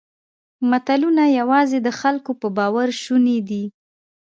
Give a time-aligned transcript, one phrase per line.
[0.69, 3.63] ملتونه یواځې د خلکو په باور شوني دي.